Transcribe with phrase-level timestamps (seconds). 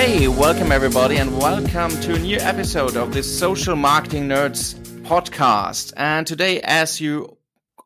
[0.00, 5.92] Okay, welcome everybody, and welcome to a new episode of this Social Marketing Nerds podcast.
[5.96, 7.36] And today, as you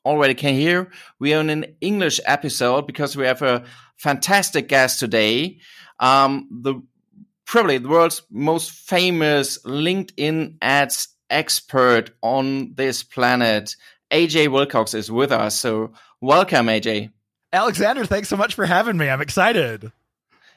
[0.05, 3.65] already can hear, we are in an English episode because we have a
[3.97, 5.61] fantastic guest today.
[6.01, 6.83] Um, the
[7.47, 13.75] probably the world's most famous LinkedIn ads expert on this planet,
[14.11, 15.59] AJ Wilcox, is with us.
[15.59, 17.11] So, welcome, AJ.
[17.55, 19.09] Alexander, thanks so much for having me.
[19.09, 19.93] I'm excited.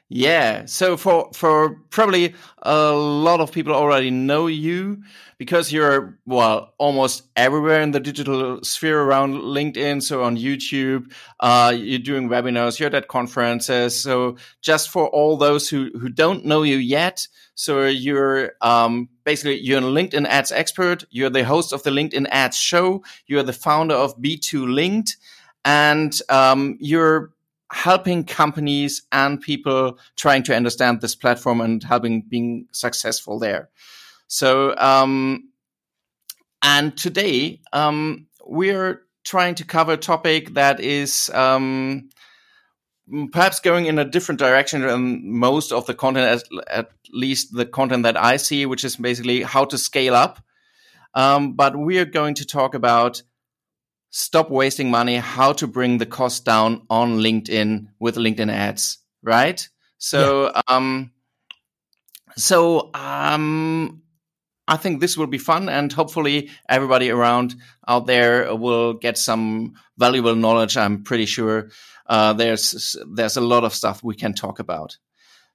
[0.10, 0.66] Yeah.
[0.66, 5.02] So for for probably a lot of people already know you
[5.40, 10.04] because you're well almost everywhere in the digital sphere around LinkedIn.
[10.04, 14.00] So on YouTube, uh, you're doing webinars, you're at conferences.
[14.00, 19.60] So just for all those who who don't know you yet, so you're um, basically
[19.60, 21.04] you're a LinkedIn ads expert.
[21.10, 23.04] You're the host of the LinkedIn ads show.
[23.26, 25.16] You're the founder of B2Linked,
[25.66, 27.32] and um, you're
[27.76, 33.70] helping companies and people trying to understand this platform and helping being successful there.
[34.28, 35.50] So, um,
[36.64, 42.10] and today um, we're trying to cover a topic that is um,
[43.34, 47.66] perhaps going in a different direction than most of the content, at, at, least the
[47.66, 50.40] content that I see, which is basically how to scale up.
[51.14, 53.22] Um, but we are going to talk about
[54.16, 59.68] stop wasting money, how to bring the cost down on LinkedIn with LinkedIn ads, right?
[59.98, 60.62] So, yeah.
[60.70, 61.12] um,
[62.38, 64.04] so um,
[64.70, 67.56] I think this will be fun, and hopefully everybody around
[67.90, 70.78] out there will get some valuable knowledge.
[70.78, 71.72] I'm pretty sure
[72.08, 74.98] uh, there's there's a lot of stuff we can talk about.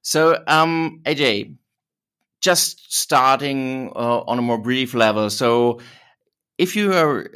[0.03, 1.57] So, um, AJ,
[2.43, 5.31] just starting uh, on a more brief level.
[5.31, 5.81] So,
[6.59, 7.31] if you are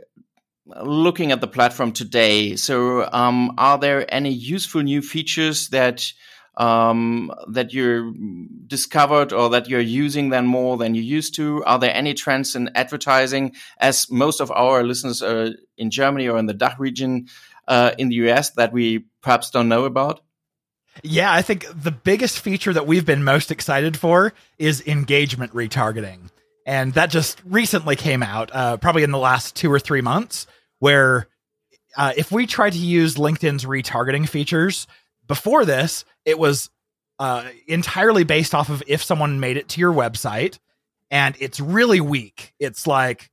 [0.67, 6.13] looking at the platform today, so um, are there any useful new features that
[6.57, 11.65] um, that you discovered or that you're using then more than you used to?
[11.65, 13.55] Are there any trends in advertising?
[13.79, 17.27] As most of our listeners are in Germany or in the DACH region
[17.67, 20.21] uh, in the US that we perhaps don't know about?
[21.03, 26.31] Yeah, I think the biggest feature that we've been most excited for is engagement retargeting.
[26.67, 30.47] And that just recently came out, uh, probably in the last two or three months
[30.79, 31.29] where
[31.97, 34.87] uh, if we tried to use LinkedIn's retargeting features
[35.27, 36.71] before this, it was
[37.19, 40.59] uh, entirely based off of if someone made it to your website,
[41.11, 42.55] and it's really weak.
[42.59, 43.31] It's like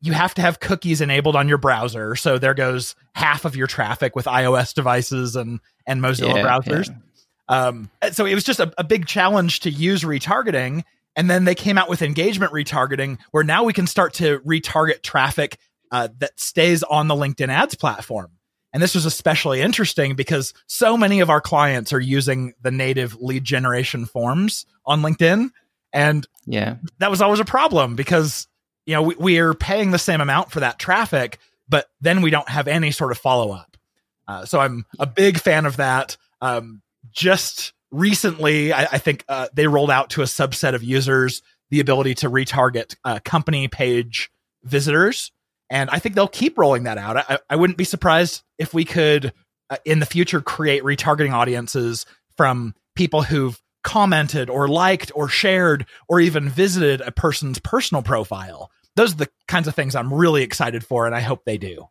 [0.00, 3.66] you have to have cookies enabled on your browser, so there goes half of your
[3.66, 6.90] traffic with iOS devices and and Mozilla yeah, browsers.
[6.90, 7.66] Yeah.
[7.66, 10.82] Um, so it was just a, a big challenge to use retargeting.
[11.16, 15.02] And then they came out with engagement retargeting, where now we can start to retarget
[15.02, 15.58] traffic
[15.90, 18.32] uh, that stays on the LinkedIn ads platform.
[18.72, 23.14] And this was especially interesting because so many of our clients are using the native
[23.20, 25.50] lead generation forms on LinkedIn.
[25.92, 28.48] And yeah, that was always a problem because,
[28.84, 31.38] you know, we, we are paying the same amount for that traffic,
[31.68, 33.76] but then we don't have any sort of follow up.
[34.26, 36.16] Uh, so I'm a big fan of that.
[36.40, 36.82] Um,
[37.12, 41.80] just recently, I, I think uh, they rolled out to a subset of users the
[41.80, 44.30] ability to retarget uh, company page
[44.62, 45.32] visitors
[45.70, 47.16] and I think they'll keep rolling that out.
[47.16, 49.32] I, I wouldn't be surprised if we could,
[49.70, 52.06] uh, in the future, create retargeting audiences
[52.36, 58.70] from people who've commented or liked or shared or even visited a person's personal profile.
[58.96, 61.88] Those are the kinds of things I'm really excited for, and I hope they do.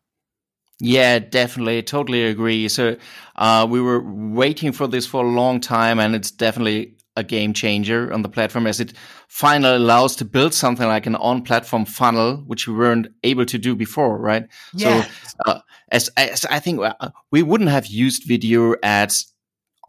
[0.79, 1.81] Yeah, definitely.
[1.84, 2.67] Totally agree.
[2.67, 2.97] So,
[3.35, 7.53] uh, we were waiting for this for a long time, and it's definitely a game
[7.53, 8.94] changer on the platform as it
[9.28, 13.75] finally allows to build something like an on-platform funnel, which we weren't able to do
[13.75, 14.47] before, right?
[14.73, 15.03] Yeah.
[15.03, 15.59] So, uh,
[15.91, 19.33] as, as I think uh, we wouldn't have used video ads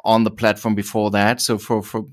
[0.05, 1.41] on the platform before that.
[1.41, 2.05] So for for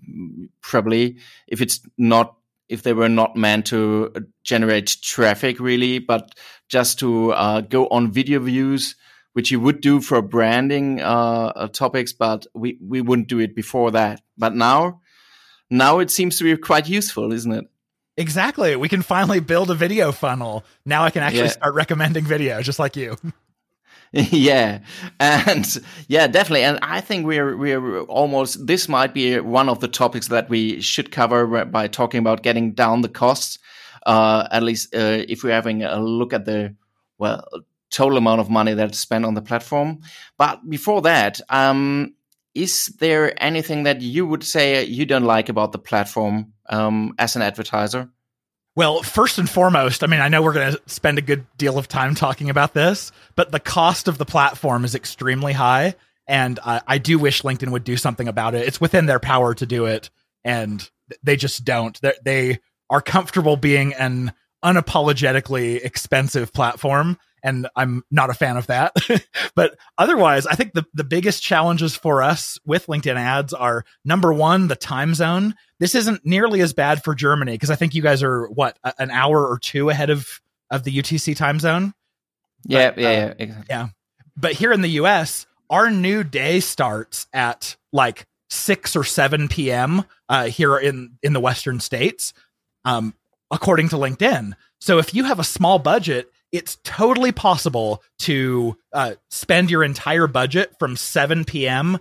[0.62, 1.18] probably
[1.48, 2.36] if it's not
[2.70, 4.14] if they were not meant to
[4.44, 6.34] generate traffic really, but
[6.72, 8.96] just to uh, go on video views
[9.34, 13.56] which you would do for branding uh, uh, topics, but we, we wouldn't do it
[13.56, 14.22] before that.
[14.38, 15.02] But now
[15.70, 17.66] now it seems to be quite useful, isn't it?
[18.18, 18.76] Exactly.
[18.76, 20.66] We can finally build a video funnel.
[20.86, 21.52] Now I can actually yeah.
[21.52, 23.16] start recommending video just like you.
[24.14, 24.80] yeah
[25.22, 29.88] and yeah definitely and i think we're we're almost this might be one of the
[29.88, 33.58] topics that we should cover by talking about getting down the costs
[34.06, 36.76] uh, at least uh, if we're having a look at the
[37.18, 37.48] well
[37.90, 40.00] total amount of money that's spent on the platform
[40.38, 42.14] but before that um,
[42.54, 47.36] is there anything that you would say you don't like about the platform um, as
[47.36, 48.10] an advertiser?
[48.76, 51.78] Well, first and foremost, I mean, I know we're going to spend a good deal
[51.78, 55.96] of time talking about this, but the cost of the platform is extremely high.
[56.28, 58.66] And uh, I do wish LinkedIn would do something about it.
[58.68, 60.10] It's within their power to do it.
[60.44, 60.90] and
[61.24, 62.00] they just don't.
[62.02, 62.60] They're, they
[62.92, 64.32] are comfortable being an
[64.64, 68.96] unapologetically expensive platform and I'm not a fan of that.
[69.56, 74.32] but otherwise, I think the, the biggest challenges for us with LinkedIn ads are number
[74.32, 75.56] one, the time zone.
[75.80, 79.12] This isn't nearly as bad for Germany because I think you guys are what an
[79.12, 80.28] hour or two ahead of
[80.70, 81.94] of the UTC time zone.
[82.66, 83.66] Yeah, but, yeah, uh, yeah, exactly.
[83.70, 83.88] yeah.
[84.38, 90.06] But here in the US, our new day starts at like six or seven p.m.
[90.30, 92.34] Uh, here in in the Western states,
[92.86, 93.14] um,
[93.50, 94.54] according to LinkedIn.
[94.80, 100.28] So if you have a small budget, it's totally possible to uh, spend your entire
[100.28, 102.00] budget from 7 p.m.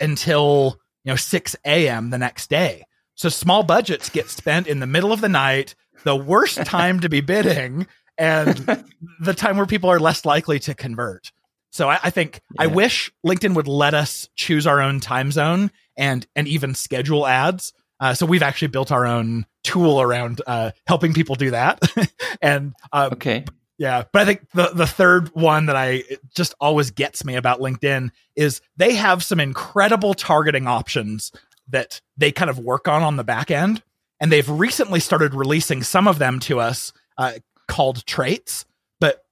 [0.00, 2.10] until you know 6 a.m.
[2.10, 2.84] the next day.
[3.14, 5.74] So small budgets get spent in the middle of the night,
[6.04, 7.86] the worst time to be bidding,
[8.18, 8.84] and
[9.20, 11.32] the time where people are less likely to convert.
[11.70, 12.64] So I, I think yeah.
[12.64, 17.26] I wish LinkedIn would let us choose our own time zone and and even schedule
[17.26, 17.72] ads.
[17.98, 21.80] Uh, so we've actually built our own tool around uh, helping people do that.
[22.42, 23.44] and uh, okay,
[23.78, 26.04] yeah, but I think the the third one that I
[26.34, 31.30] just always gets me about LinkedIn is they have some incredible targeting options
[31.68, 33.82] that they kind of work on on the back end,
[34.18, 37.34] and they've recently started releasing some of them to us uh,
[37.68, 38.64] called traits.
[38.98, 39.24] But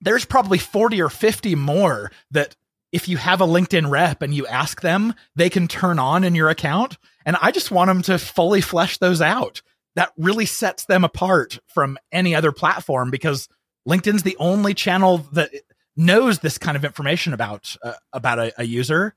[0.00, 2.56] there's probably forty or fifty more that
[2.94, 6.36] if you have a LinkedIn rep and you ask them, they can turn on in
[6.36, 6.96] your account.
[7.26, 9.62] And I just want them to fully flesh those out.
[9.96, 13.48] That really sets them apart from any other platform because
[13.86, 15.50] LinkedIn's the only channel that
[15.96, 19.16] knows this kind of information about uh, about a, a, user.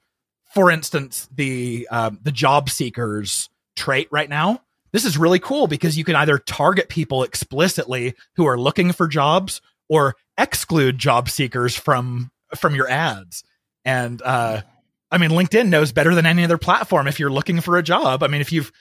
[0.55, 4.63] For instance, the um, the job seekers trait right now.
[4.91, 9.07] This is really cool because you can either target people explicitly who are looking for
[9.07, 13.43] jobs or exclude job seekers from from your ads.
[13.87, 14.63] And uh,
[15.09, 18.21] I mean, LinkedIn knows better than any other platform if you're looking for a job.
[18.21, 18.73] I mean, if you've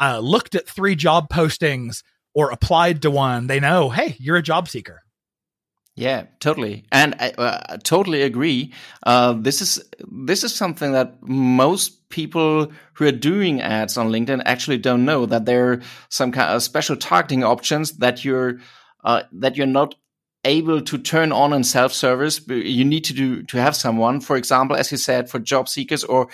[0.00, 4.42] uh, looked at three job postings or applied to one, they know, hey, you're a
[4.42, 5.02] job seeker.
[5.96, 8.74] Yeah, totally, and I uh, totally agree.
[9.02, 9.82] Uh, this is
[10.12, 15.24] this is something that most people who are doing ads on LinkedIn actually don't know
[15.24, 18.58] that there are some kind of special targeting options that you're
[19.04, 19.94] uh, that you're not
[20.46, 22.46] able to turn on in self-service.
[22.48, 26.04] You need to do to have someone, for example, as you said, for job seekers,
[26.04, 26.28] or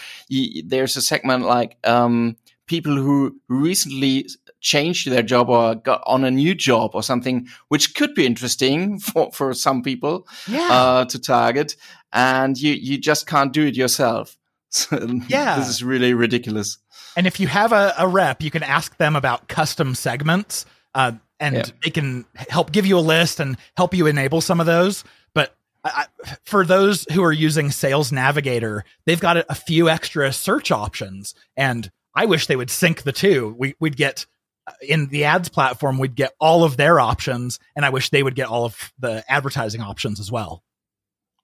[0.64, 2.36] there's a segment like um,
[2.66, 4.28] people who recently
[4.60, 8.98] changed their job or got on a new job or something, which could be interesting
[9.00, 10.68] for, for some people yeah.
[10.70, 11.76] uh, to target.
[12.12, 14.36] And you, you just can't do it yourself.
[14.74, 14.96] So
[15.28, 15.58] yeah.
[15.58, 16.78] this is really ridiculous.
[17.14, 21.12] And if you have a, a rep, you can ask them about custom segments, uh,
[21.42, 21.64] and yeah.
[21.82, 25.02] they can help give you a list and help you enable some of those.
[25.34, 25.54] But
[25.84, 26.06] I,
[26.44, 31.34] for those who are using Sales Navigator, they've got a, a few extra search options,
[31.56, 33.56] and I wish they would sync the two.
[33.58, 34.24] We, would get
[34.68, 38.22] uh, in the ads platform, we'd get all of their options, and I wish they
[38.22, 40.62] would get all of the advertising options as well.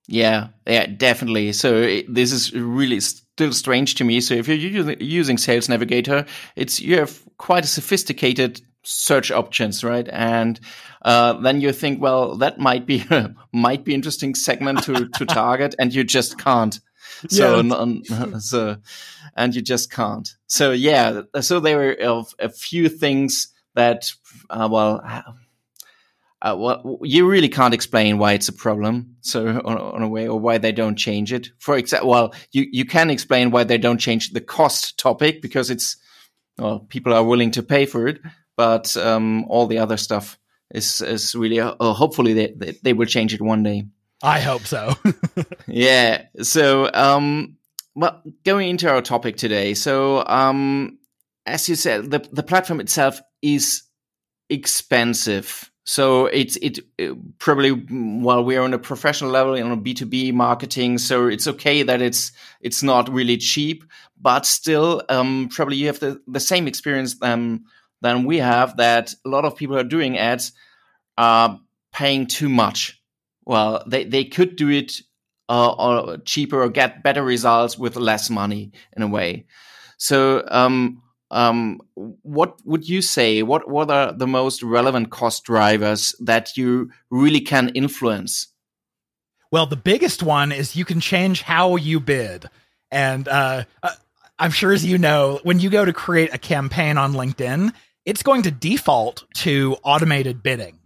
[0.07, 1.53] Yeah, yeah, definitely.
[1.53, 4.21] So it, this is really still strange to me.
[4.21, 6.25] So if you're using Sales Navigator,
[6.57, 10.09] it's you have quite a sophisticated search options, right?
[10.11, 10.59] And
[11.03, 13.05] uh, then you think, well, that might be
[13.53, 16.81] might be interesting segment to to target, and you just can't.
[17.29, 18.39] So, yeah.
[18.39, 18.77] so,
[19.37, 20.29] and you just can't.
[20.47, 21.23] So, yeah.
[21.41, 24.13] So there were a few things that,
[24.51, 25.01] uh, well,
[26.41, 29.17] uh, well, you really can't explain why it's a problem.
[29.23, 31.49] So, on, on, a way, or why they don't change it.
[31.59, 35.71] For example, well, you you can explain why they don't change the cost topic because
[35.71, 35.97] it's
[36.59, 38.21] well, people are willing to pay for it,
[38.59, 40.37] but um, all the other stuff
[40.75, 43.85] is is really uh, hopefully they, they they will change it one day.
[44.23, 44.95] I hope so.
[45.69, 46.25] yeah.
[46.43, 47.57] So, um,
[47.95, 49.75] well, going into our topic today.
[49.75, 50.99] So, um,
[51.47, 53.85] as you said, the the platform itself is
[54.51, 55.71] expensive.
[55.85, 60.33] So it's it, it probably while we're on a professional level on B two B
[60.33, 63.85] marketing, so it's okay that it's it's not really cheap,
[64.21, 67.65] but still, um, probably you have the the same experience um,
[68.01, 70.53] than we have that a lot of people are doing ads
[71.17, 71.61] are
[71.93, 72.99] paying too much
[73.49, 75.01] well, they, they could do it
[75.49, 79.47] uh, or cheaper or get better results with less money in a way.
[79.97, 83.43] So, um, um, what would you say?
[83.43, 88.49] What what are the most relevant cost drivers that you really can influence?
[89.51, 92.47] Well, the biggest one is you can change how you bid,
[92.91, 93.91] and uh, uh
[94.39, 97.73] I'm sure as you know, when you go to create a campaign on LinkedIn,
[98.09, 100.79] it's going to default to automated bidding.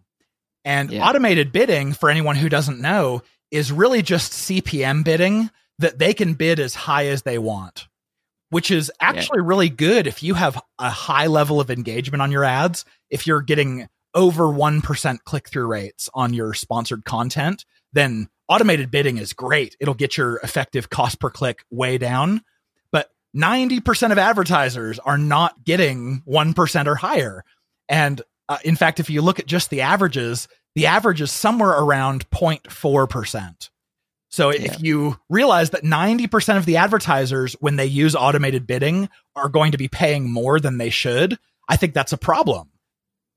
[0.64, 1.08] And yeah.
[1.08, 5.48] automated bidding, for anyone who doesn't know, is really just CPM bidding
[5.78, 7.86] that they can bid as high as they want.
[8.52, 9.46] which is actually yeah.
[9.46, 12.84] really good if you have a high level of engagement on your ads.
[13.08, 17.64] If you're getting over 1% click through rates on your sponsored content,
[17.94, 19.74] then automated bidding is great.
[19.80, 22.42] It'll get your effective cost per click way down.
[23.34, 27.44] But 90% of advertisers are not getting 1% or higher.
[27.88, 31.70] And uh, in fact, if you look at just the averages, the average is somewhere
[31.70, 33.70] around 0.4%.
[34.30, 34.62] So yeah.
[34.62, 39.72] if you realize that 90% of the advertisers, when they use automated bidding, are going
[39.72, 42.70] to be paying more than they should, I think that's a problem.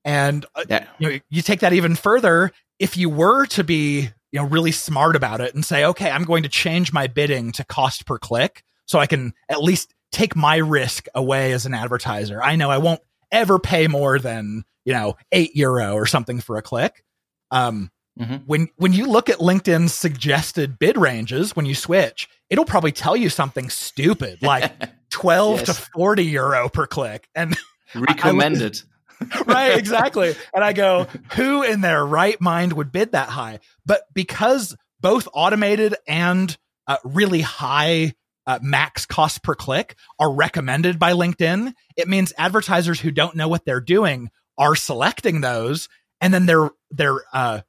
[0.05, 0.87] And uh, yeah.
[0.99, 2.51] you know, you take that even further.
[2.79, 6.23] If you were to be, you know, really smart about it and say, okay, I'm
[6.23, 10.36] going to change my bidding to cost per click so I can at least take
[10.36, 12.42] my risk away as an advertiser.
[12.42, 13.01] I know I won't
[13.32, 17.04] ever pay more than, you know, eight euro or something for a click.
[17.51, 18.36] Um, Mm-hmm.
[18.46, 23.18] When when you look at LinkedIn's suggested bid ranges when you switch, it'll probably tell
[23.18, 24.72] you something stupid like
[25.12, 25.65] 12 yes.
[25.65, 27.58] to 40 euro per click and
[27.96, 28.82] recommended.
[29.46, 30.36] right, exactly.
[30.54, 33.60] And I go, who in their right mind would bid that high?
[33.86, 36.56] But because both automated and
[36.88, 38.13] uh, really high
[38.47, 43.47] uh, max cost per click are recommended by LinkedIn, it means advertisers who don't know
[43.47, 45.89] what they're doing are selecting those
[46.21, 47.61] and then they're they're uh,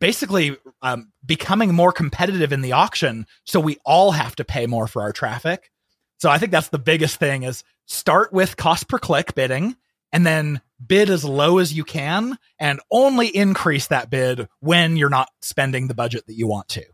[0.00, 3.26] basically um, becoming more competitive in the auction.
[3.44, 5.70] So we all have to pay more for our traffic.
[6.18, 9.76] So I think that's the biggest thing is start with cost per click bidding
[10.12, 15.08] and then bid as low as you can and only increase that bid when you're
[15.08, 16.84] not spending the budget that you want to.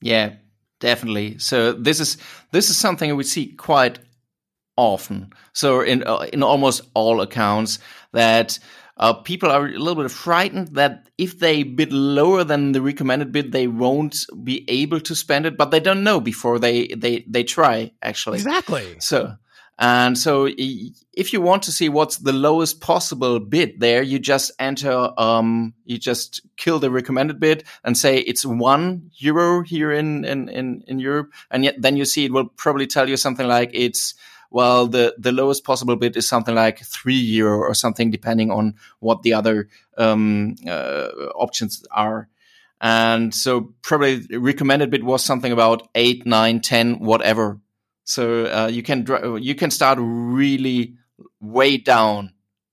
[0.00, 0.34] Yeah,
[0.80, 1.38] definitely.
[1.38, 2.16] So this is
[2.52, 3.98] this is something we see quite
[4.76, 5.32] often.
[5.52, 7.78] So in uh, in almost all accounts
[8.12, 8.58] that
[8.96, 13.30] uh, people are a little bit frightened that if they bid lower than the recommended
[13.30, 17.24] bid, they won't be able to spend it, but they don't know before they they
[17.28, 18.38] they try actually.
[18.38, 18.96] Exactly.
[19.00, 19.36] So
[19.78, 24.50] and so if you want to see what's the lowest possible bid there, you just
[24.58, 30.24] enter, um, you just kill the recommended bid and say it's one euro here in,
[30.24, 31.32] in, in, in Europe.
[31.50, 34.14] And yet then you see it will probably tell you something like it's
[34.50, 38.76] well, the, the lowest possible bid is something like three euro or something, depending on
[38.98, 39.68] what the other
[39.98, 42.28] um, uh, options are.
[42.80, 47.60] And so probably recommended bid was something about eight, nine, ten, whatever.
[48.08, 49.06] So uh, you can
[49.40, 50.94] you can start really
[51.40, 52.32] way down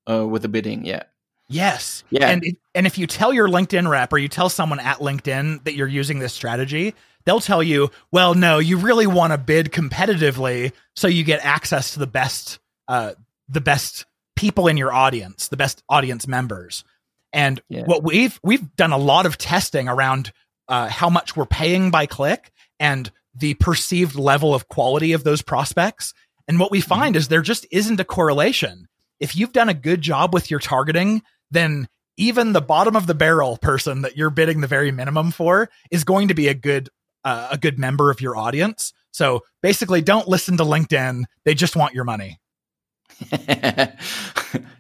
[0.10, 0.86] uh, with the bidding.
[0.86, 1.04] Yeah.
[1.50, 2.04] Yes.
[2.10, 2.30] Yeah.
[2.30, 5.76] And and if you tell your LinkedIn rep or you tell someone at LinkedIn that
[5.76, 10.72] you're using this strategy, they'll tell you, well, no, you really want to bid competitively
[10.96, 13.14] so you get access to the best, uh,
[13.50, 16.84] the best people in your audience, the best audience members.
[17.34, 17.84] And yeah.
[17.84, 20.32] what we've we've done a lot of testing around
[20.70, 25.42] uh, how much we're paying by click and the perceived level of quality of those
[25.42, 26.14] prospects.
[26.48, 26.88] And what we mm-hmm.
[26.88, 28.88] find is there just isn't a correlation.
[29.20, 31.88] If you've done a good job with your targeting, then
[32.18, 36.04] even the bottom of the barrel person that you're bidding the very minimum for is
[36.04, 36.90] going to be a good
[37.24, 38.94] uh, a good member of your audience.
[39.12, 41.24] So basically, don't listen to LinkedIn.
[41.44, 42.40] They just want your money.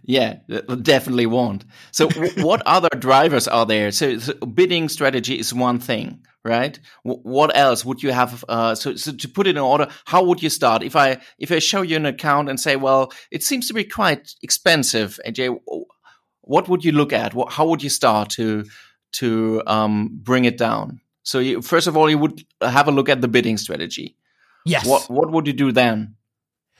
[0.03, 0.38] yeah,
[0.81, 1.65] definitely won't.
[1.91, 3.91] So, what other drivers are there?
[3.91, 6.79] So, so, bidding strategy is one thing, right?
[7.03, 8.45] W what else would you have?
[8.47, 10.83] Uh, so, so, to put it in order, how would you start?
[10.83, 13.83] If I if I show you an account and say, well, it seems to be
[13.83, 15.59] quite expensive, AJ,
[16.41, 17.33] what would you look at?
[17.33, 18.65] What, how would you start to
[19.13, 21.01] to um, bring it down?
[21.23, 24.15] So you, first of all, you would have a look at the bidding strategy.
[24.65, 24.85] Yes.
[24.85, 26.15] What what would you do then?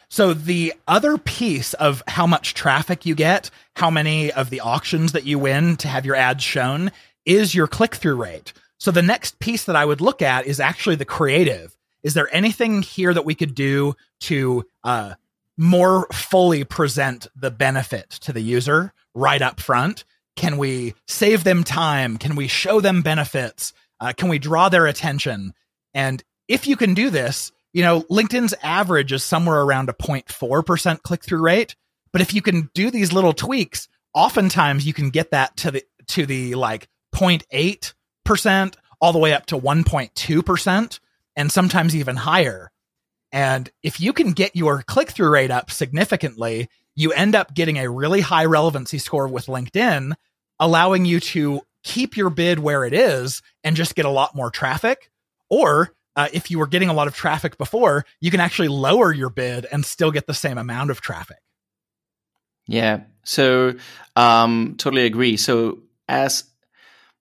[0.08, 5.14] So the other piece of how much traffic you get, how many of the auctions
[5.14, 6.92] that you win to have your ads shown
[7.26, 8.54] is your click through rate.
[8.86, 11.76] So the next piece that I would look at is actually the creative.
[12.04, 15.16] Is there anything here that we could do to uh,
[15.58, 20.04] more fully present the benefit to the user right up front?
[20.36, 22.18] Can we save them time?
[22.18, 23.74] Can we show them benefits?
[24.00, 25.56] Uh, can we draw their attention?
[25.96, 31.02] And if you can do this, you know, LinkedIn's average is somewhere around a 0.4%
[31.02, 31.76] click through rate.
[32.12, 35.84] But if you can do these little tweaks, oftentimes you can get that to the,
[36.10, 37.96] to the like 0.8%
[39.02, 41.00] all the way up to 1.2%
[41.36, 42.72] and sometimes even higher.
[43.32, 47.78] And if you can get your click through rate up significantly, you end up getting
[47.78, 50.14] a really high relevancy score with LinkedIn,
[50.60, 54.50] allowing you to keep your bid where it is and just get a lot more
[54.50, 55.12] traffic.
[55.50, 59.12] Or uh, if you were getting a lot of traffic before, you can actually lower
[59.12, 61.38] your bid and still get the same amount of traffic.
[62.68, 63.02] Yeah.
[63.24, 63.74] So,
[64.16, 65.38] um, totally agree.
[65.38, 66.46] So, as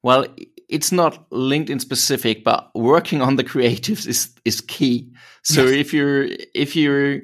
[0.03, 0.27] well,
[0.75, 5.13] it's not LinkedIn specific, but working on the creatives is is key.
[5.43, 5.73] So, yes.
[5.73, 7.15] if you're if you're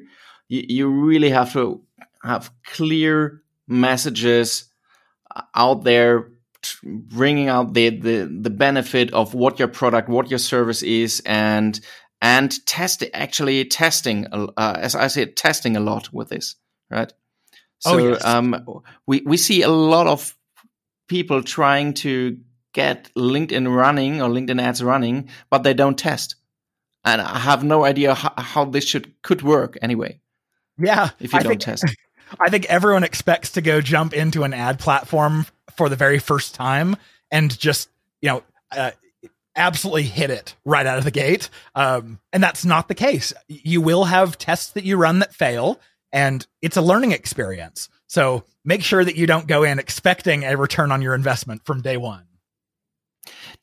[0.47, 1.81] you, you really have to
[2.23, 4.71] have clear messages
[5.53, 6.31] out there
[6.83, 11.79] bringing out the, the the benefit of what your product what your service is and
[12.21, 16.55] and test actually testing uh, as i said testing a lot with this
[16.91, 17.13] right
[17.85, 18.25] oh, so oh, yes.
[18.25, 20.37] um, we we see a lot of
[21.07, 22.37] people trying to
[22.73, 26.35] get linkedin running or linkedin ads running but they don't test
[27.03, 30.19] and i have no idea how, how this should could work anyway
[30.77, 31.85] yeah if you I don't think, test
[32.39, 36.55] I think everyone expects to go jump into an ad platform for the very first
[36.55, 36.95] time
[37.29, 37.89] and just,
[38.21, 38.91] you know, uh,
[39.55, 41.49] absolutely hit it right out of the gate.
[41.75, 43.33] Um, and that's not the case.
[43.47, 45.79] You will have tests that you run that fail,
[46.13, 47.89] and it's a learning experience.
[48.07, 51.81] So make sure that you don't go in expecting a return on your investment from
[51.81, 52.23] day one.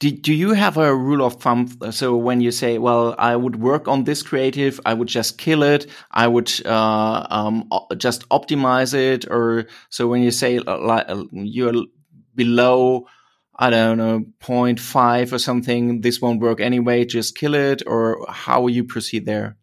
[0.00, 1.68] Do, do you have a rule of thumb?
[1.90, 5.62] So when you say, well, I would work on this creative, I would just kill
[5.62, 5.86] it.
[6.10, 9.26] I would uh, um, just optimize it.
[9.28, 11.86] Or so when you say uh, like, uh, you're
[12.34, 13.06] below,
[13.56, 17.82] I don't know, 0.5 or something, this won't work anyway, just kill it.
[17.84, 19.56] Or how will you proceed there?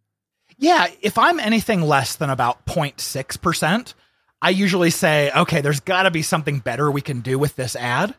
[0.58, 3.94] Yeah, if I'm anything less than about 0.6%,
[4.42, 7.76] I usually say, okay, there's got to be something better we can do with this
[7.76, 8.16] ad.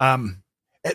[0.00, 0.42] Um,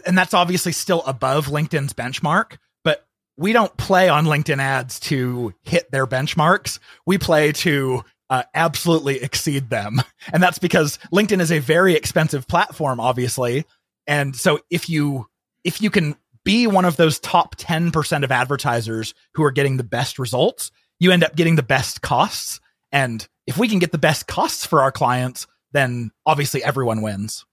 [0.05, 3.05] and that's obviously still above LinkedIn's benchmark, but
[3.37, 6.79] we don't play on LinkedIn ads to hit their benchmarks.
[7.05, 10.01] We play to uh, absolutely exceed them.
[10.31, 13.65] And that's because LinkedIn is a very expensive platform, obviously.
[14.07, 15.27] And so if you,
[15.65, 19.83] if you can be one of those top 10% of advertisers who are getting the
[19.83, 22.61] best results, you end up getting the best costs.
[22.91, 27.45] And if we can get the best costs for our clients, then obviously everyone wins.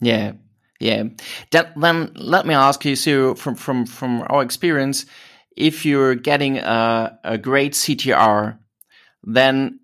[0.00, 0.32] Yeah,
[0.80, 1.04] yeah.
[1.50, 5.06] That, then let me ask you, so from from from our experience,
[5.56, 8.58] if you're getting a, a great CTR,
[9.24, 9.80] then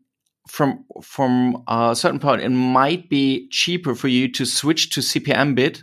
[0.49, 5.55] from from a certain point, it might be cheaper for you to switch to CPM
[5.55, 5.83] bid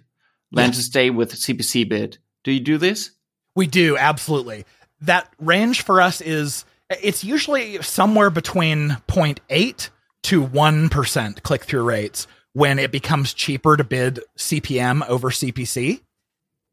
[0.52, 0.71] than yeah.
[0.71, 2.17] to stay with CPC bid.
[2.43, 3.12] Do you do this?
[3.56, 4.65] We do absolutely.
[5.02, 9.89] That range for us is it's usually somewhere between 0.8
[10.24, 16.02] to 1% click through rates when it becomes cheaper to bid CPM over CPC.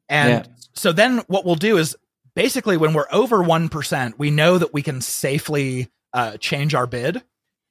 [0.08, 0.52] And yeah.
[0.74, 1.96] so then what we'll do is
[2.34, 7.22] basically when we're over 1%, we know that we can safely uh, change our bid.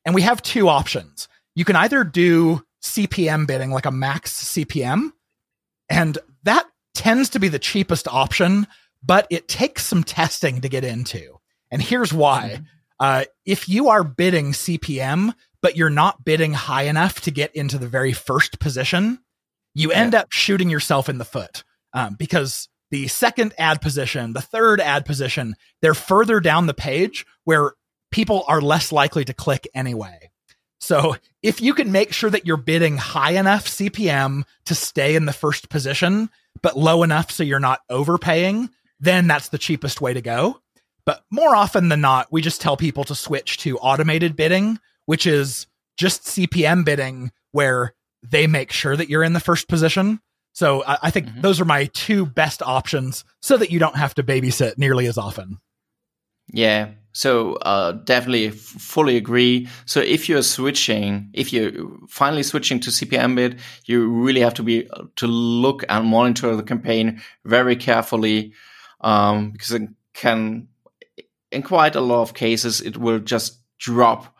[0.06, 1.28] And we have two options.
[1.56, 5.12] You can either do CPM bidding, like a max CPM,
[5.90, 8.68] and that tends to be the cheapest option,
[9.04, 11.40] but it takes some testing to get into.
[11.72, 12.52] And here's why.
[12.54, 12.64] Mm-hmm.
[13.00, 17.78] Uh, if you are bidding CPM, but you're not bidding high enough to get into
[17.78, 19.20] the very first position,
[19.74, 20.22] you end yeah.
[20.22, 25.06] up shooting yourself in the foot um, because the second ad position, the third ad
[25.06, 27.74] position, they're further down the page where
[28.12, 30.32] people are less likely to click anyway.
[30.80, 35.26] So if you can make sure that you're bidding high enough CPM to stay in
[35.26, 36.30] the first position,
[36.62, 40.62] but low enough so you're not overpaying, then that's the cheapest way to go.
[41.06, 45.26] But more often than not, we just tell people to switch to automated bidding, which
[45.26, 45.66] is
[45.98, 50.20] just CPM bidding where they make sure that you're in the first position.
[50.54, 51.42] So I, I think mm-hmm.
[51.42, 55.18] those are my two best options so that you don't have to babysit nearly as
[55.18, 55.60] often.
[56.54, 56.92] Yeah.
[57.14, 59.68] So uh, definitely f- fully agree.
[59.86, 61.72] So if you're switching, if you're
[62.08, 66.64] finally switching to CPM bid, you really have to be to look and monitor the
[66.64, 68.54] campaign very carefully
[69.02, 70.68] um, because it can,
[71.52, 74.37] in quite a lot of cases, it will just drop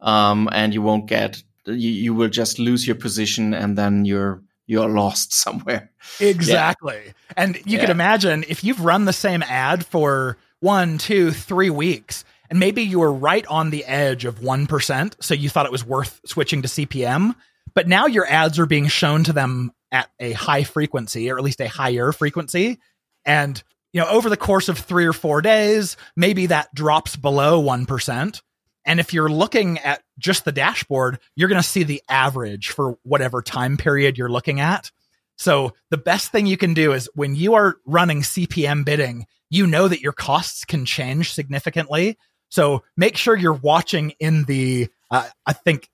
[0.00, 4.42] um, and you won't get you, you will just lose your position and then you're
[4.66, 5.90] you're lost somewhere.
[6.20, 7.02] Exactly.
[7.06, 7.12] Yeah.
[7.36, 7.80] And you yeah.
[7.82, 12.82] can imagine if you've run the same ad for one, two, three weeks, and maybe
[12.82, 16.62] you were right on the edge of 1%, so you thought it was worth switching
[16.62, 17.34] to CPM,
[17.74, 21.44] but now your ads are being shown to them at a high frequency, or at
[21.44, 22.78] least a higher frequency.
[23.24, 27.62] And, you know, over the course of three or four days, maybe that drops below
[27.62, 28.40] 1%.
[28.86, 32.96] And if you're looking at just the dashboard, you're going to see the average for
[33.02, 34.90] whatever time period you're looking at.
[35.36, 39.66] So the best thing you can do is when you are running CPM bidding, you
[39.66, 42.16] know that your costs can change significantly.
[42.48, 45.88] So make sure you're watching in the uh, I think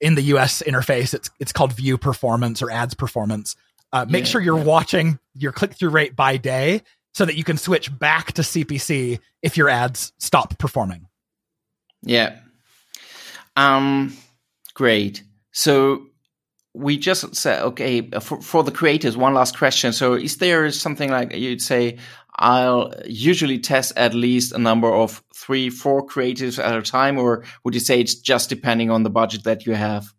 [0.00, 3.56] in the US interface it's it's called view performance or ads performance.
[3.92, 4.64] Uh, make yeah, sure you're yeah.
[4.64, 6.82] watching your click through rate by day
[7.14, 11.06] so that you can switch back to CPC if your ads stop performing.
[12.02, 12.38] Yeah.
[13.56, 14.16] Um,
[14.74, 15.22] great.
[15.52, 16.06] So
[16.74, 19.92] we just said, okay, for, for the creators, one last question.
[19.92, 21.98] So is there something like you'd say,
[22.36, 27.44] I'll usually test at least a number of three, four creatives at a time, or
[27.64, 30.12] would you say it's just depending on the budget that you have?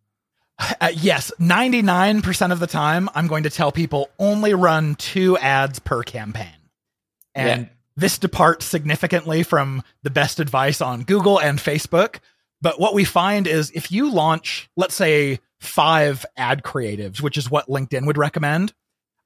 [0.79, 5.79] Uh, yes, 99% of the time, I'm going to tell people only run two ads
[5.79, 6.53] per campaign.
[7.33, 7.72] And yeah.
[7.95, 12.19] This departs significantly from the best advice on Google and Facebook.
[12.61, 17.51] But what we find is if you launch, let's say, five ad creatives, which is
[17.51, 18.73] what LinkedIn would recommend,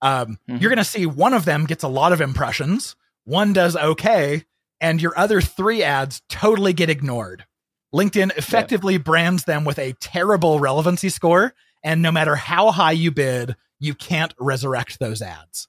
[0.01, 0.57] um, mm-hmm.
[0.57, 4.45] you're going to see one of them gets a lot of impressions, one does okay,
[4.79, 7.45] and your other three ads totally get ignored.
[7.93, 8.99] LinkedIn effectively yeah.
[8.99, 11.53] brands them with a terrible relevancy score.
[11.83, 15.67] And no matter how high you bid, you can't resurrect those ads.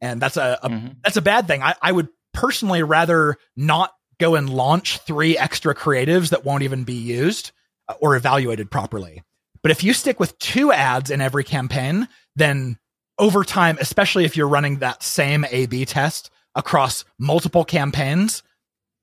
[0.00, 0.88] And that's a, a mm-hmm.
[1.04, 1.62] that's a bad thing.
[1.62, 6.84] I, I would personally rather not go and launch three extra creatives that won't even
[6.84, 7.52] be used
[7.88, 9.22] uh, or evaluated properly.
[9.62, 12.78] But if you stick with two ads in every campaign, then
[13.18, 18.42] over time, especially if you're running that same A B test across multiple campaigns,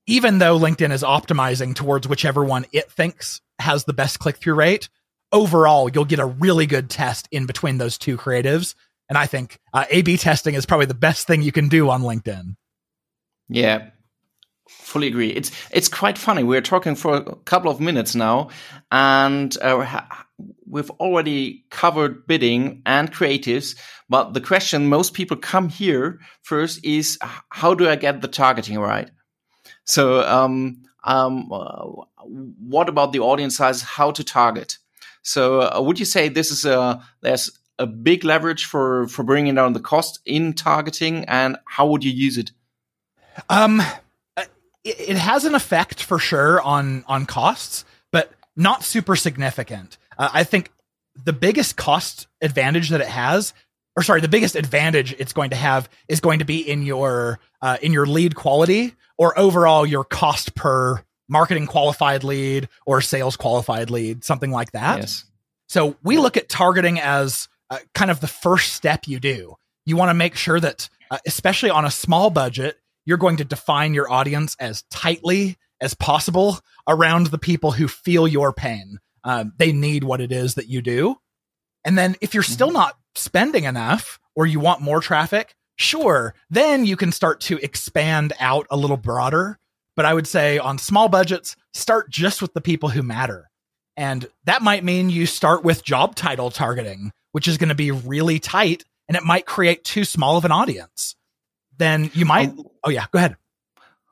[0.06, 4.54] even though LinkedIn is optimizing towards whichever one it thinks has the best click through
[4.54, 4.88] rate,
[5.32, 8.74] overall, you'll get a really good test in between those two creatives.
[9.08, 11.88] And I think uh, A B testing is probably the best thing you can do
[11.88, 12.56] on LinkedIn.
[13.48, 13.90] Yeah,
[14.68, 15.30] fully agree.
[15.30, 16.42] It's it's quite funny.
[16.42, 18.50] We're talking for a couple of minutes now,
[18.92, 20.02] and uh,
[20.66, 23.76] we've already covered bidding and creatives.
[24.08, 27.18] But the question most people come here first is,
[27.50, 29.10] how do I get the targeting right?
[29.84, 31.84] So, um, um, uh,
[32.24, 33.82] what about the audience size?
[33.82, 34.78] How to target?
[35.22, 39.54] So, uh, would you say this is a there's a big leverage for for bringing
[39.54, 42.50] down the cost in targeting, and how would you use it?
[43.48, 44.44] Um, uh,
[44.84, 49.98] it, it has an effect for sure on on costs, but not super significant.
[50.16, 50.70] Uh, I think
[51.24, 53.52] the biggest cost advantage that it has
[53.98, 57.40] or sorry, the biggest advantage it's going to have is going to be in your
[57.60, 63.36] uh, in your lead quality or overall your cost per marketing qualified lead or sales
[63.36, 65.00] qualified lead, something like that.
[65.00, 65.24] Yes.
[65.68, 69.56] So we look at targeting as uh, kind of the first step you do.
[69.84, 73.44] You want to make sure that, uh, especially on a small budget, you're going to
[73.44, 78.98] define your audience as tightly as possible around the people who feel your pain.
[79.24, 81.16] Um, they need what it is that you do.
[81.86, 82.76] And then if you're still mm-hmm.
[82.76, 88.34] not spending enough or you want more traffic, sure, then you can start to expand
[88.38, 89.58] out a little broader.
[89.96, 93.48] But I would say on small budgets, start just with the people who matter.
[93.96, 97.90] And that might mean you start with job title targeting, which is going to be
[97.90, 101.16] really tight and it might create too small of an audience.
[101.78, 103.36] Then you might, um, oh, yeah, go ahead.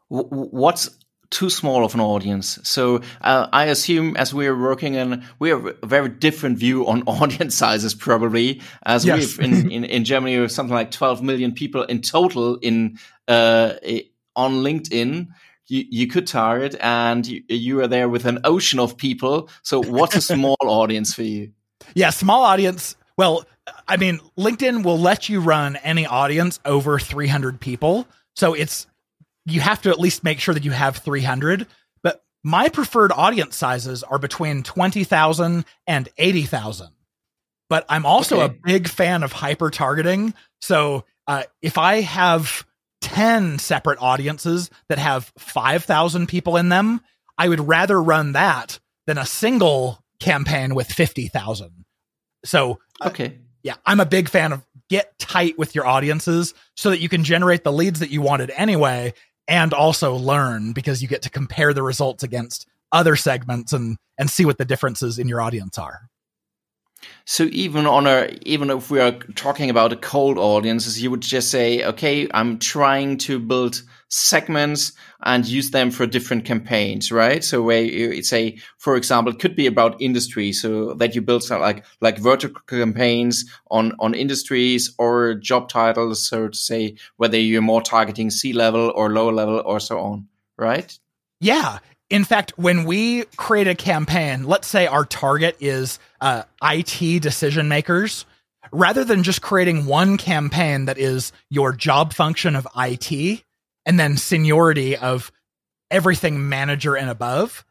[0.08, 0.90] What's
[1.30, 2.58] too small of an audience.
[2.62, 7.02] So uh, I assume as we're working in, we have a very different view on
[7.06, 9.38] audience sizes probably as yes.
[9.38, 12.98] we've in, in, in Germany, we have something like 12 million people in total in,
[13.28, 13.74] uh,
[14.34, 15.28] on LinkedIn.
[15.68, 19.48] You, you could target and you, you are there with an ocean of people.
[19.62, 21.50] So what's a small audience for you?
[21.94, 22.96] Yeah, small audience.
[23.16, 23.46] Well,
[23.88, 28.06] I mean, LinkedIn will let you run any audience over 300 people.
[28.34, 28.86] So it's
[29.46, 31.66] you have to at least make sure that you have 300.
[32.02, 36.88] But my preferred audience sizes are between 20,000 and 80,000.
[37.68, 38.54] But I'm also okay.
[38.54, 40.34] a big fan of hyper targeting.
[40.60, 42.64] So uh, if I have
[43.00, 47.00] 10 separate audiences that have 5,000 people in them,
[47.38, 51.85] I would rather run that than a single campaign with 50,000.
[52.46, 53.38] So, uh, okay.
[53.62, 57.24] Yeah, I'm a big fan of get tight with your audiences so that you can
[57.24, 59.12] generate the leads that you wanted anyway
[59.48, 64.30] and also learn because you get to compare the results against other segments and and
[64.30, 66.08] see what the differences in your audience are.
[67.24, 71.20] So even on a even if we are talking about a cold audiences, you would
[71.20, 74.92] just say, okay, I'm trying to build segments
[75.24, 77.42] and use them for different campaigns, right?
[77.42, 81.42] So where you say, for example, it could be about industry, so that you build
[81.42, 87.38] some like like vertical campaigns on on industries or job titles, so to say, whether
[87.38, 90.98] you're more targeting C level or lower level or so on, right?
[91.40, 97.20] Yeah, in fact, when we create a campaign, let's say our target is uh, IT
[97.20, 98.24] decision makers,
[98.72, 103.42] rather than just creating one campaign that is your job function of IT
[103.86, 105.32] and then seniority of
[105.90, 107.64] everything manager and above,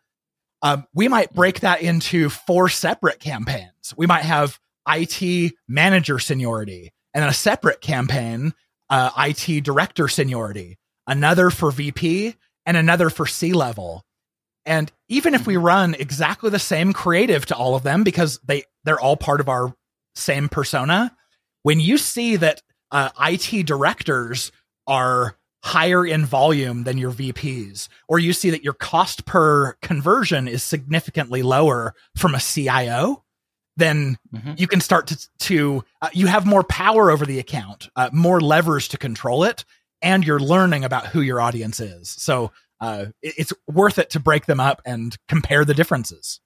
[0.62, 3.93] um, we might break that into four separate campaigns.
[3.95, 8.54] We might have IT manager seniority and then a separate campaign,
[8.89, 14.06] uh, IT director seniority, another for VP, and another for C level
[14.65, 18.63] and even if we run exactly the same creative to all of them because they
[18.84, 19.75] they're all part of our
[20.15, 21.15] same persona,
[21.63, 24.51] when you see that uh, IT directors
[24.88, 30.47] are higher in volume than your VPs, or you see that your cost per conversion
[30.47, 33.23] is significantly lower from a CIO,
[33.75, 34.54] then mm-hmm.
[34.58, 38.39] you can start to, to uh, you have more power over the account, uh, more
[38.39, 39.65] levers to control it,
[40.04, 42.10] and you're learning about who your audience is.
[42.10, 46.41] So uh, it, it's worth it to break them up and compare the differences.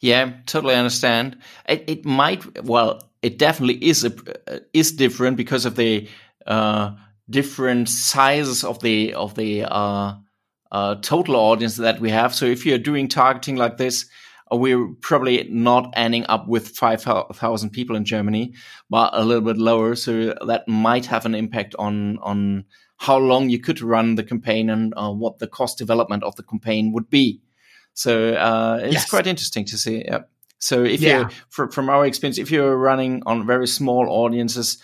[0.00, 1.36] Yeah, totally understand.
[1.68, 4.12] It, it might, well, it definitely is a,
[4.72, 6.08] is different because of the
[6.46, 6.92] uh,
[7.32, 10.14] different sizes of the of the uh,
[10.72, 12.34] uh, total audience that we have.
[12.34, 14.06] So if you're doing targeting like this,
[14.50, 18.54] uh, we're probably not ending up with 5,000 people in Germany,
[18.88, 19.94] but a little bit lower.
[19.94, 22.64] So that might have an impact on, on
[22.96, 26.42] how long you could run the campaign and uh, what the cost development of the
[26.42, 27.42] campaign would be.
[27.94, 29.10] So uh, it's yes.
[29.10, 30.04] quite interesting to see.
[30.04, 30.20] Yeah.
[30.58, 31.28] So if yeah.
[31.50, 34.78] you, from our experience, if you're running on very small audiences,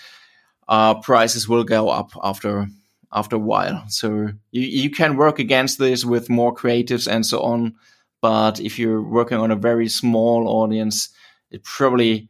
[0.68, 2.66] uh, prices will go up after
[3.12, 3.84] after a while.
[3.88, 7.74] So you, you can work against this with more creatives and so on.
[8.20, 11.08] But if you're working on a very small audience,
[11.50, 12.28] it probably,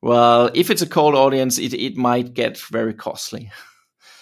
[0.00, 3.50] well, if it's a cold audience, it, it might get very costly.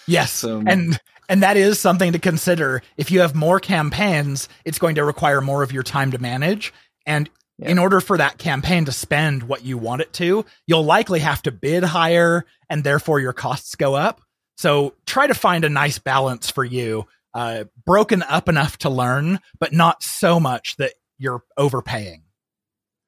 [0.07, 0.31] Yes.
[0.33, 2.81] So, and and that is something to consider.
[2.97, 6.73] If you have more campaigns, it's going to require more of your time to manage.
[7.05, 7.29] And
[7.61, 11.41] in order for that campaign to spend what you want it to, you'll likely have
[11.43, 14.21] to bid higher and therefore your costs go up.
[14.57, 19.39] So try to find a nice balance for you, uh, broken up enough to learn,
[19.59, 22.23] but not so much that you're overpaying.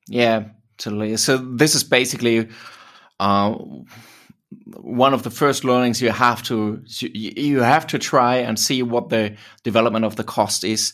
[0.08, 0.46] Yeah,
[0.78, 1.18] totally.
[1.18, 2.50] So this is basically
[3.20, 3.56] uh,
[4.78, 9.10] one of the first learnings you have to you have to try and see what
[9.10, 10.94] the development of the cost is,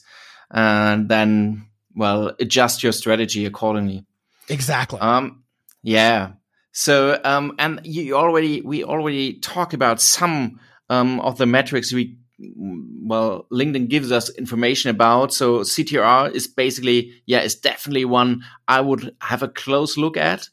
[0.52, 1.69] and then
[2.00, 4.06] well adjust your strategy accordingly.
[4.48, 5.00] Exactly.
[5.00, 5.44] Um,
[5.84, 6.32] yeah.
[6.72, 10.60] So, um, and you already, we already talked about some,
[10.90, 15.34] um, of the metrics we, well, LinkedIn gives us information about.
[15.34, 20.48] So CTR is basically, yeah, is definitely one I would have a close look at.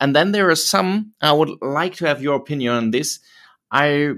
[0.00, 3.20] And then there are some, I would like to have your opinion on this.
[3.70, 4.14] I,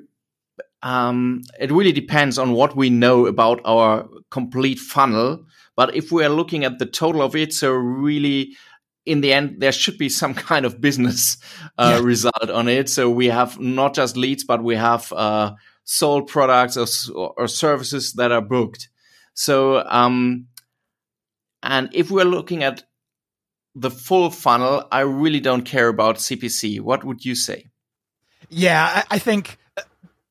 [0.83, 5.45] um, it really depends on what we know about our complete funnel.
[5.77, 8.57] But if we are looking at the total of it, so really,
[9.07, 11.39] in the end, there should be some kind of business
[11.79, 12.05] uh, yeah.
[12.05, 12.89] result on it.
[12.89, 15.55] So we have not just leads, but we have uh,
[15.85, 18.89] sold products or, or, services that are booked.
[19.35, 20.47] So, um,
[21.63, 22.85] and if we're looking at
[23.75, 26.81] the full funnel, I really don't care about CPC.
[26.81, 27.67] What would you say?
[28.49, 29.59] Yeah, I, I think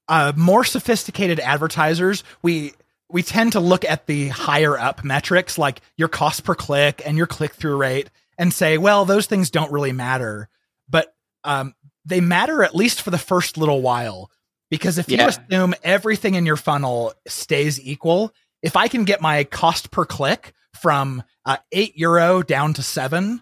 [0.07, 2.73] uh, more sophisticated advertisers, we
[3.09, 7.17] we tend to look at the higher up metrics like your cost per click and
[7.17, 10.47] your click through rate and say, well, those things don't really matter.
[10.87, 11.73] But um,
[12.05, 14.31] they matter at least for the first little while.
[14.69, 15.23] Because if yeah.
[15.23, 20.05] you assume everything in your funnel stays equal, if I can get my cost per
[20.05, 23.41] click from uh, eight euro down to seven,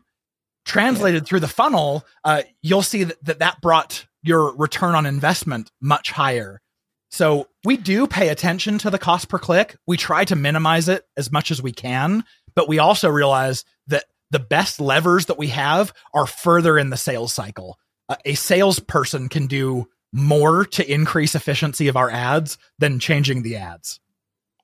[0.63, 1.27] translated yeah.
[1.27, 6.12] through the funnel, uh, you'll see that, that that brought your return on investment much
[6.12, 6.62] higher.
[7.10, 9.78] So we do pay attention to the cost per click.
[9.88, 12.24] We try to minimize it as much as we can,
[12.56, 16.98] but we also realize that the best levers that we have are further in the
[16.98, 17.80] sales cycle.
[18.10, 23.56] Uh, a salesperson can do more to increase efficiency of our ads than changing the
[23.56, 24.00] ads.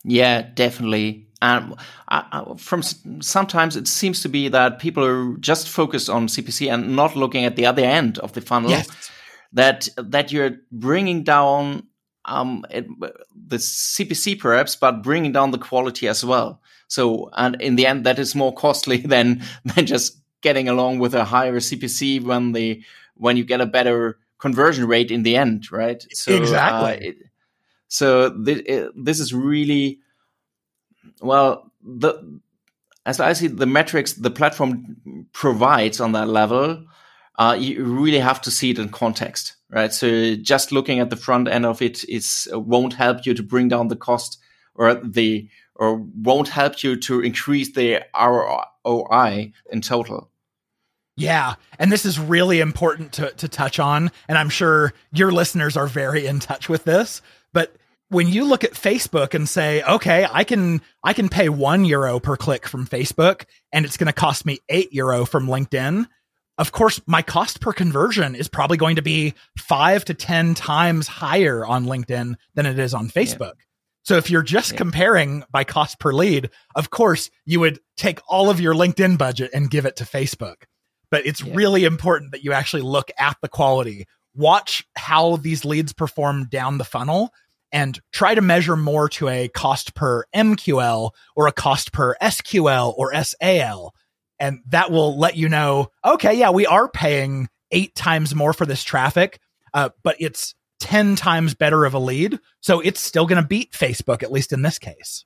[0.04, 1.28] Yeah, definitely.
[1.42, 1.76] And
[2.08, 2.84] uh, from
[3.22, 7.46] sometimes it seems to be that people are just focused on CPC and not looking
[7.46, 8.72] at the other end of the funnel.
[8.72, 9.12] Yes.
[9.52, 11.84] That that you're bringing down
[12.26, 16.62] um, it, the CPC perhaps, but bringing down the quality as well.
[16.88, 21.16] So, and in the end, that is more costly than than just getting along with
[21.16, 22.84] a higher CPC when the
[23.16, 26.06] when you get a better conversion rate in the end, right?
[26.12, 27.08] So, exactly.
[27.08, 27.18] Uh, it,
[27.88, 30.00] so th- it, this is really
[31.22, 32.40] well the
[33.06, 36.86] as I see the metrics the platform provides on that level.
[37.38, 39.91] Uh, you really have to see it in context, right?
[39.91, 43.69] So just looking at the front end of it is won't help you to bring
[43.69, 44.38] down the cost
[44.76, 50.30] or the or won't help you to increase the ROI in total.
[51.15, 55.78] Yeah, and this is really important to to touch on, and I'm sure your listeners
[55.78, 57.22] are very in touch with this.
[57.52, 57.76] But
[58.10, 62.19] when you look at Facebook and say, "Okay, I can I can pay one euro
[62.19, 66.08] per click from Facebook, and it's going to cost me eight euro from LinkedIn,"
[66.58, 71.08] of course, my cost per conversion is probably going to be five to ten times
[71.08, 73.56] higher on LinkedIn than it is on Facebook.
[73.58, 73.66] Yeah.
[74.04, 74.78] So if you're just yeah.
[74.78, 79.52] comparing by cost per lead, of course, you would take all of your LinkedIn budget
[79.54, 80.63] and give it to Facebook.
[81.10, 81.54] But it's yeah.
[81.56, 86.78] really important that you actually look at the quality, watch how these leads perform down
[86.78, 87.32] the funnel,
[87.72, 92.94] and try to measure more to a cost per MQL or a cost per SQL
[92.98, 93.94] or SAL.
[94.39, 98.65] And that will let you know, okay, yeah, we are paying eight times more for
[98.65, 99.39] this traffic,
[99.74, 102.39] uh, but it's 10 times better of a lead.
[102.62, 105.26] So it's still going to beat Facebook, at least in this case.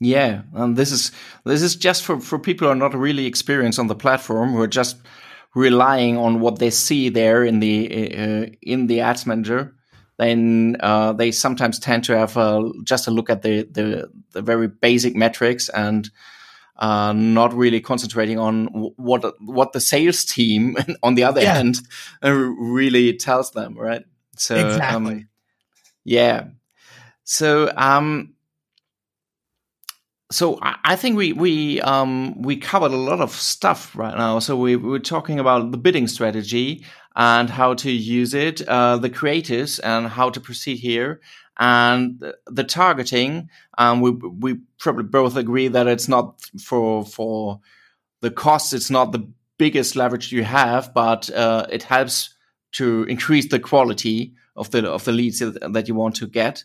[0.00, 1.10] Yeah, and this is
[1.44, 4.60] this is just for for people who are not really experienced on the platform who
[4.60, 4.96] are just
[5.56, 9.74] relying on what they see there in the uh, in the ads manager.
[10.18, 12.34] Then uh, they sometimes tend to have
[12.84, 16.10] just a look at the, the, the very basic metrics and
[16.78, 21.58] uh, not really concentrating on what what the sales team on the other yeah.
[21.58, 21.80] end
[22.22, 24.04] uh, really tells them, right?
[24.36, 25.14] So exactly.
[25.14, 25.28] Um,
[26.04, 26.44] yeah.
[27.24, 28.34] So um,
[30.30, 34.38] so I think we we um, we covered a lot of stuff right now.
[34.40, 36.84] So we, we're talking about the bidding strategy
[37.16, 41.20] and how to use it, uh, the creatives and how to proceed here,
[41.58, 43.48] and the targeting.
[43.78, 47.60] Um, we we probably both agree that it's not for for
[48.20, 48.74] the cost.
[48.74, 52.34] It's not the biggest leverage you have, but uh, it helps
[52.72, 56.64] to increase the quality of the of the leads that you want to get.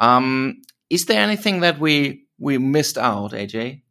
[0.00, 3.82] Um, is there anything that we we missed out, AJ,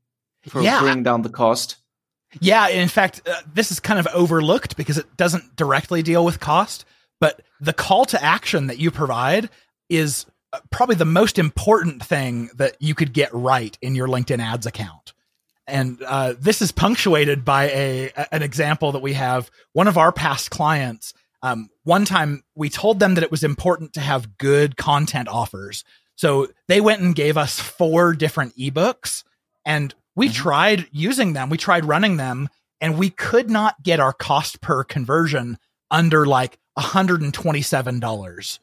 [0.47, 0.79] for yeah.
[0.79, 1.77] bringing down the cost.
[2.39, 6.39] Yeah, in fact, uh, this is kind of overlooked because it doesn't directly deal with
[6.39, 6.86] cost,
[7.19, 9.49] but the call to action that you provide
[9.89, 14.39] is uh, probably the most important thing that you could get right in your LinkedIn
[14.39, 15.13] ads account.
[15.67, 19.51] And uh, this is punctuated by a an example that we have.
[19.73, 23.93] One of our past clients, um, one time we told them that it was important
[23.93, 25.83] to have good content offers.
[26.17, 29.23] So they went and gave us four different ebooks
[29.65, 30.34] and we mm-hmm.
[30.34, 31.49] tried using them.
[31.49, 32.49] We tried running them
[32.82, 35.58] and we could not get our cost per conversion
[35.91, 38.60] under like $127.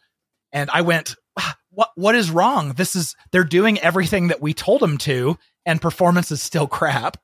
[0.53, 2.73] And I went, ah, what, what is wrong?
[2.73, 7.17] This is, they're doing everything that we told them to and performance is still crap.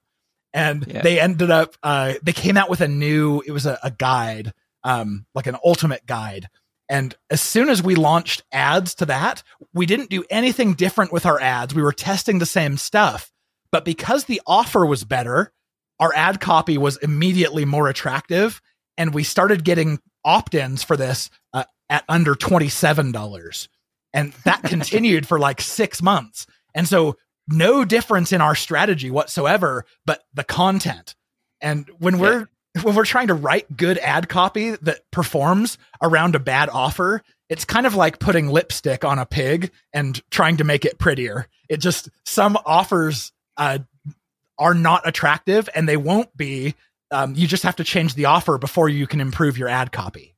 [0.52, 1.02] And yeah.
[1.02, 4.52] they ended up, uh, they came out with a new, it was a, a guide,
[4.84, 6.48] um, like an ultimate guide
[6.90, 11.24] and as soon as we launched ads to that, we didn't do anything different with
[11.24, 11.72] our ads.
[11.72, 13.30] We were testing the same stuff.
[13.70, 15.52] But because the offer was better,
[16.00, 18.60] our ad copy was immediately more attractive.
[18.98, 23.68] And we started getting opt ins for this uh, at under $27.
[24.12, 26.48] And that continued for like six months.
[26.74, 31.16] And so, no difference in our strategy whatsoever, but the content.
[31.60, 32.48] And when we're
[32.82, 37.64] when we're trying to write good ad copy that performs around a bad offer, it's
[37.64, 41.48] kind of like putting lipstick on a pig and trying to make it prettier.
[41.68, 43.80] It just some offers uh,
[44.58, 46.74] are not attractive and they won't be.
[47.10, 50.36] Um, you just have to change the offer before you can improve your ad copy.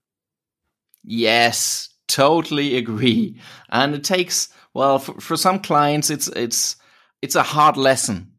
[1.05, 3.39] Yes, totally agree.
[3.69, 6.77] And it takes well for, for some clients, it's it's
[7.21, 8.32] it's a hard lesson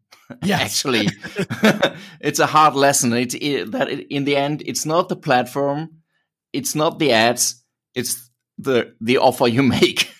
[0.44, 0.62] Yes.
[0.86, 1.10] Actually,
[2.22, 3.14] it's a hard lesson.
[3.14, 6.02] It's it, that it, in the end, it's not the platform,
[6.52, 7.64] it's not the ads,
[7.96, 10.12] it's the the offer you make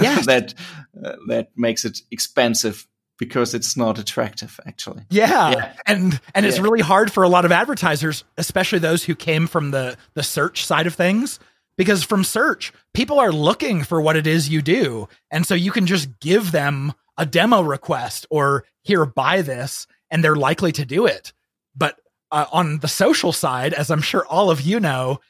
[0.00, 0.26] yes.
[0.26, 0.54] that
[1.02, 2.86] uh, that makes it expensive
[3.18, 5.72] because it's not attractive actually yeah, yeah.
[5.86, 6.48] and and yeah.
[6.48, 10.22] it's really hard for a lot of advertisers especially those who came from the the
[10.22, 11.40] search side of things
[11.76, 15.72] because from search people are looking for what it is you do and so you
[15.72, 20.86] can just give them a demo request or here, buy this, and they're likely to
[20.86, 21.34] do it.
[21.76, 22.00] But
[22.30, 25.20] uh, on the social side, as I'm sure all of you know,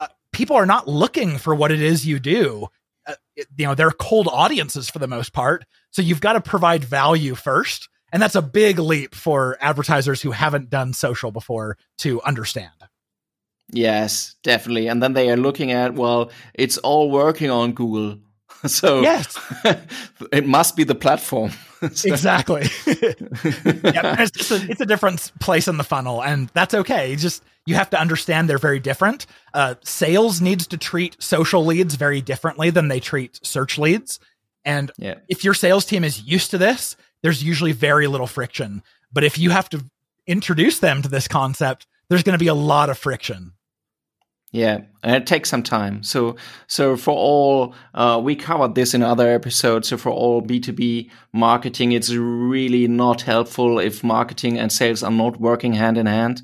[0.00, 2.66] uh, people are not looking for what it is you do.
[3.06, 3.14] Uh,
[3.56, 5.64] you know, they're cold audiences for the most part.
[5.90, 7.88] So you've got to provide value first.
[8.12, 12.70] And that's a big leap for advertisers who haven't done social before to understand.
[13.72, 14.86] Yes, definitely.
[14.86, 18.20] And then they are looking at, well, it's all working on Google.
[18.66, 19.38] so yes,
[20.32, 21.50] it must be the platform.
[21.92, 22.08] so.
[22.08, 22.62] Exactly.
[22.86, 27.10] yeah, it's just a, it's a different place in the funnel, and that's okay.
[27.10, 29.26] You just you have to understand they're very different.
[29.52, 34.20] Uh, sales needs to treat social leads very differently than they treat search leads.
[34.64, 35.16] And yeah.
[35.28, 38.82] if your sales team is used to this, there's usually very little friction.
[39.12, 39.84] But if you have to
[40.26, 43.52] introduce them to this concept, there's going to be a lot of friction.
[44.52, 46.02] Yeah, and it takes some time.
[46.02, 46.36] So,
[46.66, 49.88] so for all uh, we covered this in other episodes.
[49.88, 55.02] So for all B two B marketing, it's really not helpful if marketing and sales
[55.02, 56.42] are not working hand in hand,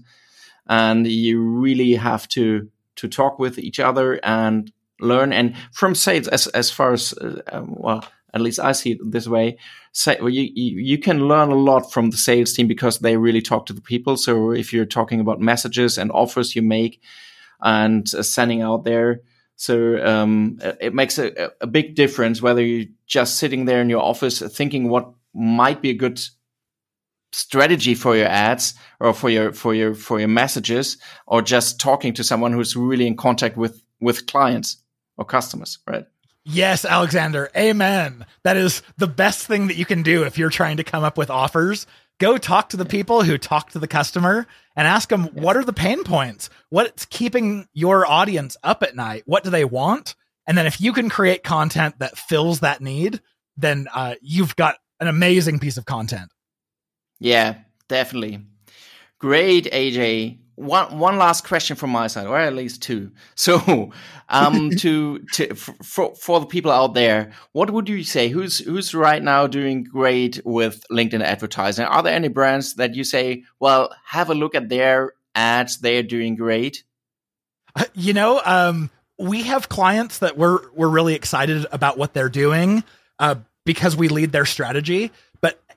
[0.67, 5.33] and you really have to to talk with each other and learn.
[5.33, 8.99] And from sales, as as far as uh, um, well, at least I see it
[9.11, 9.59] this way.
[9.93, 13.43] Say, well, you, you can learn a lot from the sales team because they really
[13.43, 14.17] talk to the people.
[14.17, 17.01] So if you're talking about messages and offers you make
[17.63, 19.21] and sending out there.
[19.57, 24.03] So um, it makes a, a big difference whether you're just sitting there in your
[24.03, 26.21] office thinking what might be a good
[27.33, 32.13] strategy for your ads or for your for your for your messages or just talking
[32.13, 34.79] to someone who's really in contact with with clients
[35.17, 36.07] or customers right?
[36.45, 37.49] Yes alexander.
[37.57, 38.27] Amen.
[38.43, 41.17] That is the best thing that you can do if you're trying to come up
[41.17, 41.87] with offers
[42.23, 44.47] go talk to the people who talk to the customer
[44.77, 45.43] and ask them yeah.
[45.43, 49.65] what are the pain points what's keeping your audience up at night what do they
[49.65, 50.15] want
[50.47, 53.21] and then if you can create content that fills that need
[53.57, 56.31] then uh, you've got an amazing piece of content
[57.23, 58.41] yeah, definitely.
[59.21, 60.41] Great, AJ.
[60.63, 63.11] One one last question from my side, or at least two.
[63.35, 63.91] So,
[64.29, 68.29] um, to to for for the people out there, what would you say?
[68.29, 71.85] Who's who's right now doing great with LinkedIn advertising?
[71.87, 76.03] Are there any brands that you say, well, have a look at their ads; they're
[76.03, 76.85] doing great?
[77.75, 82.29] Uh, you know, um, we have clients that we're we're really excited about what they're
[82.29, 82.85] doing
[83.19, 85.11] uh, because we lead their strategy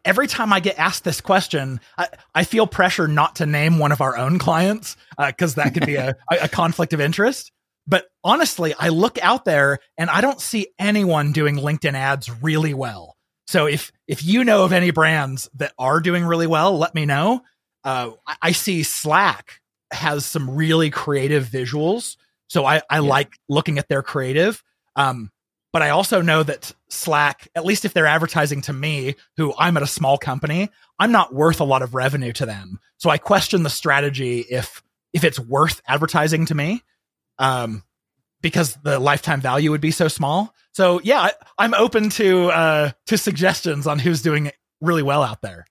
[0.05, 3.91] every time I get asked this question, I, I feel pressure not to name one
[3.91, 7.51] of our own clients because uh, that could be a, a conflict of interest.
[7.87, 12.73] But honestly, I look out there and I don't see anyone doing LinkedIn ads really
[12.73, 13.15] well.
[13.47, 17.05] So if if you know of any brands that are doing really well, let me
[17.05, 17.41] know.
[17.83, 22.99] Uh, I, I, see Slack has some really creative visuals, so I, I yeah.
[23.01, 24.63] like looking at their creative.
[24.95, 25.29] Um,
[25.75, 29.75] but I also know that Slack, at least if they're advertising to me, who I'm
[29.75, 32.79] at a small company, I'm not worth a lot of revenue to them.
[32.95, 36.81] So I question the strategy if if it's worth advertising to me,
[37.39, 37.83] um,
[38.39, 40.55] because the lifetime value would be so small.
[40.71, 45.41] So yeah, I, am open to uh, to suggestions on who's doing really well out
[45.41, 45.65] there.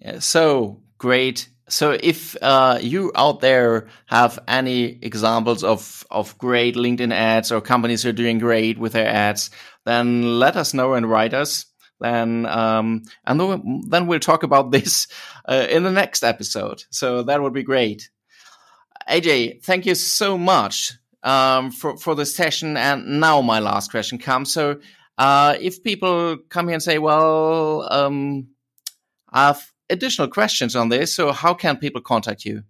[0.00, 6.76] Yeah, so great so if uh, you out there have any examples of of great
[6.76, 9.50] LinkedIn ads or companies who are doing great with their ads,
[9.84, 11.66] then let us know and write us.
[12.00, 15.06] Then um, and then we'll talk about this
[15.46, 16.84] uh, in the next episode.
[16.90, 18.10] So that would be great.
[19.08, 20.92] AJ, thank you so much
[21.22, 22.76] um, for for this session.
[22.76, 24.52] And now my last question comes.
[24.52, 24.80] So
[25.16, 28.48] uh, if people come here and say, "Well," um,
[29.32, 31.14] I've additional questions on this.
[31.14, 32.64] So, how can people contact you?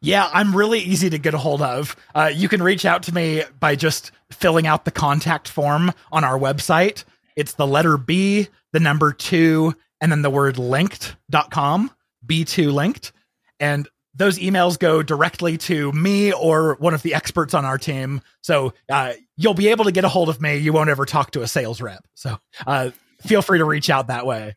[0.00, 1.94] Yeah, I'm really easy to get a hold of.
[2.14, 6.24] Uh, you can reach out to me by just filling out the contact form on
[6.24, 7.04] our website.
[7.36, 11.90] It's the letter B, the number two, and then the word linked.com,
[12.26, 13.12] B2Linked.
[13.60, 18.20] And those emails go directly to me or one of the experts on our team.
[18.42, 20.56] So uh, you'll be able to get a hold of me.
[20.56, 22.04] You won't ever talk to a sales rep.
[22.14, 22.90] So uh,
[23.20, 24.56] feel free to reach out that way.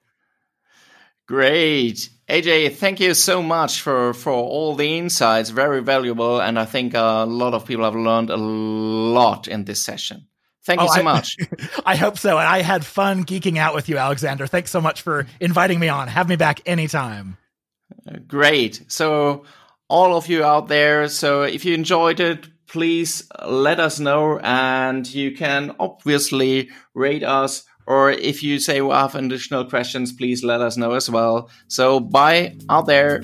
[1.27, 2.09] Great.
[2.29, 5.49] AJ, thank you so much for, for all the insights.
[5.49, 6.39] Very valuable.
[6.39, 10.27] And I think uh, a lot of people have learned a lot in this session.
[10.65, 11.37] Thank you oh, so I, much.
[11.85, 12.37] I hope so.
[12.37, 14.47] And I had fun geeking out with you, Alexander.
[14.47, 16.07] Thanks so much for inviting me on.
[16.07, 17.37] Have me back anytime.
[18.27, 18.83] Great.
[18.87, 19.45] So,
[19.87, 24.39] all of you out there, so if you enjoyed it, please let us know.
[24.39, 30.43] And you can obviously rate us or if you say, well, have additional questions, please
[30.43, 31.49] let us know as well.
[31.67, 33.23] So, bye out there.